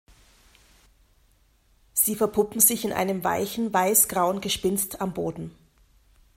Sie 1.93 2.15
verpuppen 2.15 2.59
sich 2.59 2.85
in 2.85 2.91
einem 2.91 3.23
weichen, 3.23 3.71
weiß-grauen 3.71 4.41
Gespinst 4.41 4.99
am 4.99 5.13
Boden. 5.13 5.55